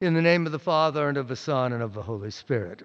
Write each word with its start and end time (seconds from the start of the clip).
In 0.00 0.14
the 0.14 0.22
name 0.22 0.46
of 0.46 0.52
the 0.52 0.60
Father, 0.60 1.08
and 1.08 1.18
of 1.18 1.26
the 1.26 1.34
Son, 1.34 1.72
and 1.72 1.82
of 1.82 1.92
the 1.92 2.02
Holy 2.02 2.30
Spirit. 2.30 2.84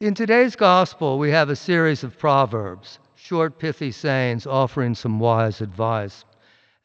In 0.00 0.14
today's 0.14 0.56
Gospel, 0.56 1.18
we 1.18 1.30
have 1.30 1.50
a 1.50 1.56
series 1.56 2.02
of 2.02 2.18
proverbs, 2.18 2.98
short, 3.14 3.58
pithy 3.58 3.90
sayings 3.90 4.46
offering 4.46 4.94
some 4.94 5.20
wise 5.20 5.60
advice. 5.60 6.24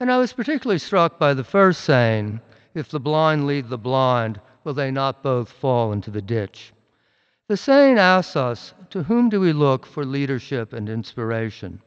And 0.02 0.12
I 0.12 0.18
was 0.18 0.34
particularly 0.34 0.80
struck 0.80 1.18
by 1.18 1.34
the 1.34 1.46
first 1.46 1.80
saying 1.86 2.42
If 2.74 2.90
the 2.90 3.00
blind 3.00 3.48
lead 3.48 3.70
the 3.70 3.78
blind, 3.78 4.42
will 4.66 4.74
they 4.74 4.92
not 4.92 5.24
both 5.24 5.50
fall 5.50 5.94
into 5.94 6.12
the 6.12 6.22
ditch? 6.22 6.74
The 7.48 7.56
saying 7.56 7.98
asks 7.98 8.36
us 8.36 8.74
To 8.90 9.04
whom 9.04 9.30
do 9.30 9.40
we 9.40 9.54
look 9.54 9.86
for 9.86 10.04
leadership 10.04 10.74
and 10.74 10.90
inspiration? 10.90 11.82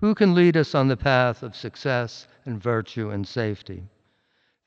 Who 0.00 0.14
can 0.14 0.34
lead 0.34 0.58
us 0.58 0.74
on 0.74 0.88
the 0.88 0.98
path 0.98 1.42
of 1.42 1.56
success 1.56 2.28
and 2.44 2.62
virtue 2.62 3.08
and 3.08 3.26
safety? 3.26 3.84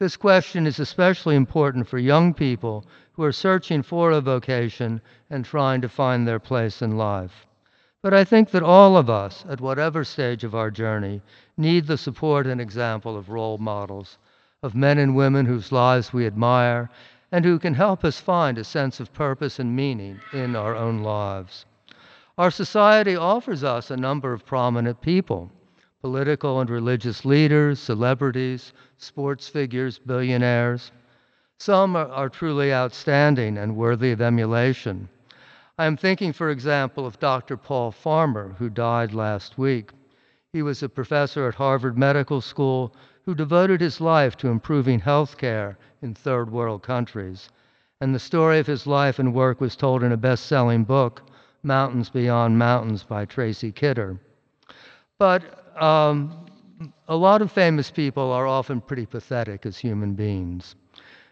This 0.02 0.18
question 0.18 0.66
is 0.66 0.80
especially 0.80 1.36
important 1.36 1.88
for 1.88 2.00
young 2.00 2.34
people 2.34 2.84
who 3.14 3.22
are 3.22 3.32
searching 3.32 3.84
for 3.84 4.10
a 4.10 4.20
vocation 4.20 5.00
and 5.30 5.46
trying 5.46 5.80
to 5.82 5.88
find 5.88 6.28
their 6.28 6.40
place 6.40 6.82
in 6.82 6.98
life. 6.98 7.46
But 8.02 8.12
I 8.12 8.24
think 8.24 8.50
that 8.50 8.64
all 8.64 8.98
of 8.98 9.12
us, 9.12 9.46
at 9.48 9.62
whatever 9.62 10.04
stage 10.04 10.44
of 10.44 10.56
our 10.56 10.72
journey, 10.72 11.22
need 11.56 11.86
the 11.86 12.00
support 12.00 12.48
and 12.48 12.60
example 12.60 13.16
of 13.16 13.30
role 13.30 13.60
models, 13.60 14.18
of 14.64 14.74
men 14.74 14.98
and 14.98 15.16
women 15.16 15.46
whose 15.46 15.72
lives 15.72 16.12
we 16.12 16.26
admire, 16.26 16.90
and 17.32 17.46
who 17.46 17.60
can 17.60 17.76
help 17.76 18.04
us 18.04 18.20
find 18.20 18.58
a 18.58 18.64
sense 18.64 19.00
of 19.00 19.14
purpose 19.14 19.60
and 19.60 19.76
meaning 19.76 20.20
in 20.34 20.56
our 20.56 20.76
own 20.76 21.04
lives. 21.04 21.68
Our 22.40 22.50
society 22.50 23.16
offers 23.16 23.64
us 23.64 23.92
a 23.92 23.98
number 23.98 24.34
of 24.34 24.48
prominent 24.48 25.00
people 25.00 25.52
political 26.02 26.60
and 26.60 26.70
religious 26.70 27.26
leaders, 27.26 27.80
celebrities, 27.80 28.74
sports 28.98 29.48
figures, 29.48 30.00
billionaires. 30.00 30.92
Some 31.60 31.96
are, 31.96 32.08
are, 32.08 32.30
truly 32.30 32.74
outstanding 32.74 33.58
and 33.58 33.76
worthy 33.76 34.12
of 34.12 34.20
emulation. 34.20 35.08
I 35.78 35.86
am 35.86 35.98
thinking, 35.98 36.34
for 36.34 36.50
example, 36.50 37.06
of 37.06 37.20
Dr. 37.20 37.56
Paul 37.56 37.92
Farmer, 37.92 38.56
who 38.58 38.70
died 38.70 39.14
last 39.14 39.60
week. 39.60 39.92
He 40.54 40.64
was 40.64 40.82
a 40.82 40.90
professor 40.90 41.48
at 41.48 41.56
Harvard 41.56 41.98
Medical 41.98 42.42
School 42.42 42.96
who 43.26 43.36
devoted 43.36 43.80
his 43.80 44.02
life 44.02 44.36
to 44.38 44.48
improving 44.48 45.00
health 45.00 45.38
care 45.38 45.78
in 46.02 46.16
third 46.16 46.52
world 46.52 46.82
countries. 46.82 47.50
And 48.02 48.16
the 48.16 48.20
story 48.20 48.58
of 48.58 48.66
his 48.66 48.88
life 48.88 49.20
and 49.20 49.34
work 49.34 49.62
was 49.62 49.76
told 49.76 50.02
in 50.02 50.12
a 50.12 50.18
best 50.18 50.48
selling 50.48 50.84
book, 50.84 51.22
Mountains 51.62 52.10
Beyond 52.10 52.58
Mountains 52.58 53.04
by 53.04 53.26
Tracy 53.26 53.72
Kidder. 53.72 54.20
But 55.20 55.61
um, 55.78 56.46
a 57.08 57.16
lot 57.16 57.42
of 57.42 57.52
famous 57.52 57.92
people 57.92 58.32
are 58.32 58.48
often 58.48 58.82
pretty 58.82 59.06
pathetic 59.06 59.66
as 59.66 59.78
human 59.78 60.14
beings. 60.14 60.76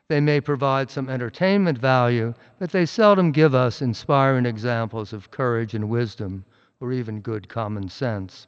They 0.07 0.19
may 0.19 0.41
provide 0.41 0.89
some 0.89 1.09
entertainment 1.09 1.77
value, 1.77 2.33
but 2.57 2.71
they 2.71 2.85
seldom 2.85 3.31
give 3.31 3.53
us 3.53 3.81
inspiring 3.81 4.45
examples 4.45 5.13
of 5.13 5.31
courage 5.31 5.75
and 5.75 5.89
wisdom, 5.89 6.45
or 6.79 6.91
even 6.91 7.21
good 7.21 7.47
common 7.47 7.89
sense. 7.89 8.47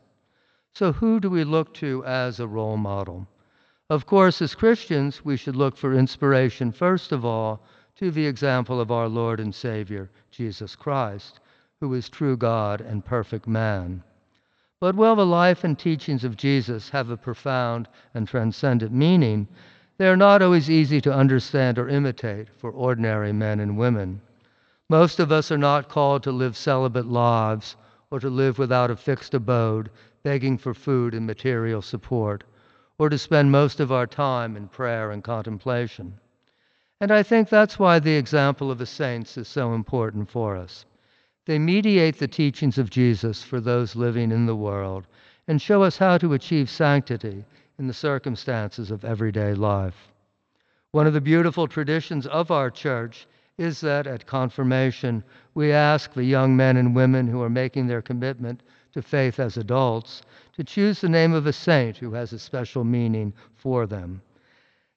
So, 0.74 0.92
who 0.92 1.20
do 1.20 1.30
we 1.30 1.44
look 1.44 1.74
to 1.76 2.04
as 2.06 2.40
a 2.40 2.48
role 2.48 2.78
model? 2.78 3.28
Of 3.90 4.06
course, 4.06 4.42
as 4.42 4.56
Christians, 4.56 5.26
we 5.26 5.38
should 5.38 5.56
look 5.56 5.76
for 5.78 5.94
inspiration, 5.94 6.72
first 6.72 7.12
of 7.12 7.26
all, 7.26 7.62
to 7.98 8.10
the 8.10 8.26
example 8.26 8.80
of 8.80 8.90
our 8.90 9.08
Lord 9.08 9.40
and 9.40 9.54
Savior, 9.54 10.10
Jesus 10.32 10.76
Christ, 10.76 11.40
who 11.80 11.94
is 11.94 12.10
true 12.10 12.38
God 12.38 12.82
and 12.82 13.06
perfect 13.06 13.48
man. 13.48 14.04
But 14.82 14.96
while 14.96 15.16
the 15.16 15.28
life 15.28 15.64
and 15.64 15.78
teachings 15.78 16.24
of 16.24 16.36
Jesus 16.36 16.90
have 16.90 17.12
a 17.12 17.16
profound 17.16 17.88
and 18.16 18.28
transcendent 18.28 18.92
meaning, 18.92 19.48
they 20.00 20.08
are 20.08 20.18
not 20.18 20.42
always 20.42 20.72
easy 20.72 21.00
to 21.02 21.14
understand 21.14 21.78
or 21.78 21.88
imitate 21.88 22.50
for 22.50 22.72
ordinary 22.72 23.32
men 23.32 23.60
and 23.60 23.78
women. 23.78 24.22
Most 24.90 25.20
of 25.20 25.32
us 25.32 25.52
are 25.52 25.58
not 25.60 25.88
called 25.88 26.24
to 26.24 26.32
live 26.32 26.58
celibate 26.58 27.06
lives 27.06 27.76
or 28.10 28.20
to 28.20 28.30
live 28.32 28.58
without 28.58 28.90
a 28.90 28.96
fixed 28.96 29.36
abode, 29.36 29.92
begging 30.24 30.58
for 30.58 30.74
food 30.74 31.14
and 31.14 31.28
material 31.28 31.84
support, 31.84 32.44
or 32.98 33.08
to 33.08 33.20
spend 33.20 33.52
most 33.52 33.80
of 33.80 33.92
our 33.92 34.08
time 34.08 34.58
in 34.58 34.68
prayer 34.68 35.12
and 35.12 35.24
contemplation. 35.24 36.18
And 37.00 37.12
I 37.12 37.22
think 37.22 37.50
that's 37.50 37.78
why 37.78 38.00
the 38.00 38.16
example 38.16 38.72
of 38.72 38.80
the 38.80 38.88
saints 38.88 39.38
is 39.38 39.48
so 39.48 39.76
important 39.76 40.32
for 40.32 40.58
us. 40.58 40.86
They 41.46 41.58
mediate 41.58 42.20
the 42.20 42.28
teachings 42.28 42.78
of 42.78 42.92
Jesus 42.92 43.42
for 43.42 43.60
those 43.60 43.96
living 43.96 44.32
in 44.32 44.46
the 44.46 44.56
world 44.56 45.08
and 45.48 45.60
show 45.60 45.82
us 45.82 45.98
how 45.98 46.20
to 46.20 46.34
achieve 46.34 46.70
sanctity 46.70 47.44
in 47.80 47.88
the 47.88 47.94
circumstances 47.94 48.92
of 48.92 49.04
everyday 49.04 49.56
life. 49.56 50.12
One 50.92 51.08
of 51.08 51.14
the 51.14 51.22
beautiful 51.22 51.68
traditions 51.68 52.28
of 52.28 52.52
our 52.52 52.70
church 52.70 53.26
is 53.58 53.82
that 53.82 54.06
at 54.06 54.28
confirmation, 54.28 55.24
we 55.56 55.72
ask 55.72 56.14
the 56.14 56.24
young 56.24 56.56
men 56.56 56.78
and 56.78 56.96
women 56.96 57.28
who 57.28 57.42
are 57.42 57.50
making 57.50 57.88
their 57.88 58.04
commitment 58.04 58.62
to 58.94 59.02
faith 59.02 59.40
as 59.40 59.58
adults 59.58 60.22
to 60.54 60.64
choose 60.64 61.02
the 61.02 61.10
name 61.10 61.34
of 61.34 61.48
a 61.48 61.54
saint 61.54 61.98
who 61.98 62.14
has 62.14 62.34
a 62.34 62.40
special 62.40 62.84
meaning 62.84 63.34
for 63.56 63.88
them. 63.88 64.22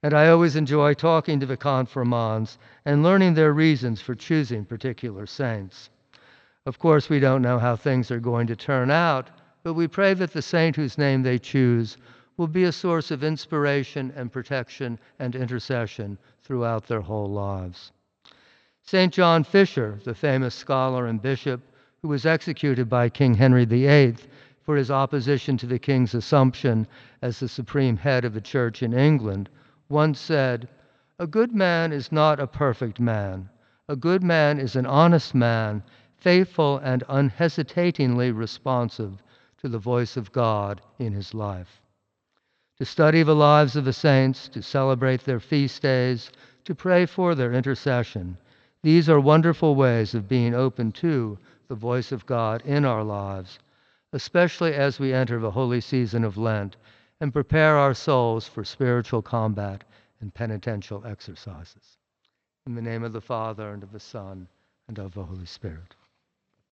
And 0.03 0.13
I 0.13 0.29
always 0.29 0.57
enjoy 0.57 0.93
talking 0.93 1.41
to 1.41 1.47
the 1.47 1.57
confirmands 1.57 2.59
and 2.85 3.03
learning 3.03 3.33
their 3.33 3.55
reasons 3.55 4.03
for 4.03 4.15
choosing 4.15 4.67
particular 4.67 5.25
saints. 5.25 5.89
Of 6.67 6.79
course, 6.79 7.11
we 7.11 7.21
don't 7.21 7.43
know 7.43 7.59
how 7.59 7.77
things 7.77 8.11
are 8.11 8.21
going 8.21 8.47
to 8.47 8.57
turn 8.57 8.91
out, 8.91 9.29
but 9.63 9.75
we 9.75 9.87
pray 9.87 10.15
that 10.15 10.33
the 10.33 10.41
saint 10.41 10.77
whose 10.77 10.97
name 10.97 11.23
they 11.23 11.39
choose 11.39 11.99
will 12.39 12.47
be 12.47 12.65
a 12.65 12.73
source 12.73 13.11
of 13.11 13.23
inspiration 13.23 14.11
and 14.17 14.33
protection 14.33 14.99
and 15.19 15.37
intercession 15.37 16.17
throughout 16.43 16.87
their 16.87 17.03
whole 17.03 17.31
lives. 17.31 17.93
St. 18.83 19.13
John 19.13 19.45
Fisher, 19.45 20.01
the 20.05 20.15
famous 20.15 20.55
scholar 20.55 21.07
and 21.07 21.21
bishop 21.21 21.61
who 22.01 22.09
was 22.09 22.25
executed 22.25 22.89
by 22.89 23.11
King 23.11 23.35
Henry 23.35 23.67
VIII 23.67 24.17
for 24.63 24.77
his 24.77 24.91
opposition 24.91 25.59
to 25.59 25.67
the 25.67 25.79
king's 25.79 26.15
assumption 26.15 26.87
as 27.21 27.41
the 27.41 27.49
supreme 27.49 27.99
head 27.99 28.25
of 28.25 28.33
the 28.33 28.41
church 28.41 28.83
in 28.83 28.95
England, 28.95 29.51
once 29.91 30.19
said, 30.19 30.67
A 31.19 31.27
good 31.27 31.55
man 31.55 31.93
is 31.93 32.11
not 32.11 32.41
a 32.41 32.47
perfect 32.47 32.99
man. 32.99 33.51
A 33.87 33.97
good 33.97 34.23
man 34.23 34.59
is 34.59 34.77
an 34.77 34.87
honest 34.87 35.35
man 35.35 35.83
faithful 36.25 36.79
and 36.79 37.05
unhesitatingly 37.11 38.33
responsive 38.33 39.23
to 39.59 39.69
the 39.69 39.79
voice 39.79 40.17
of 40.17 40.33
God 40.33 40.81
in 40.99 41.13
his 41.13 41.35
life. 41.35 41.83
To 42.79 42.87
study 42.87 43.23
the 43.23 43.35
lives 43.35 43.77
of 43.77 43.85
the 43.85 43.93
saints, 43.93 44.49
to 44.49 44.63
celebrate 44.63 45.21
their 45.21 45.39
feast 45.39 45.83
days, 45.83 46.33
to 46.65 46.75
pray 46.75 47.05
for 47.05 47.35
their 47.35 47.53
intercession, 47.53 48.39
these 48.83 49.11
are 49.11 49.21
wonderful 49.21 49.75
ways 49.75 50.15
of 50.15 50.27
being 50.27 50.55
open 50.55 50.93
to 50.93 51.39
the 51.69 51.75
voice 51.75 52.11
of 52.11 52.25
God 52.25 52.63
in 52.63 52.87
our 52.87 53.05
lives, 53.05 53.59
especially 54.15 54.73
as 54.73 54.99
we 54.99 55.13
enter 55.13 55.39
the 55.39 55.51
holy 55.51 55.83
season 55.83 56.25
of 56.25 56.39
Lent 56.39 56.79
and 57.21 57.35
prepare 57.35 57.77
our 57.77 57.93
souls 57.93 58.49
for 58.49 58.65
spiritual 58.65 59.21
combat 59.21 59.85
and 60.23 60.33
penitential 60.33 61.05
exercises. 61.05 61.99
In 62.67 62.75
the 62.75 62.83
name 62.83 63.05
of 63.05 63.13
the 63.13 63.21
Father, 63.21 63.75
and 63.75 63.83
of 63.83 63.93
the 63.93 64.01
Son, 64.01 64.49
and 64.89 64.99
of 64.99 65.13
the 65.13 65.25
Holy 65.25 65.45
Spirit. 65.45 65.95